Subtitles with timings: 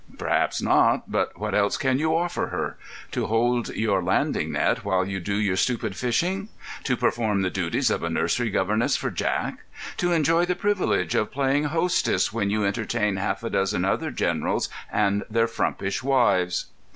[0.17, 1.11] "Perhaps not.
[1.11, 2.75] But what else can you offer her?
[3.11, 6.49] To hold your landing net while you do your stupid fishing;
[6.85, 9.59] to perform the duties of a nursery governess for Jack;
[9.97, 14.69] to enjoy the privilege of playing hostess when you entertain half a dozen other generals
[14.91, 16.65] and their frumpish wives."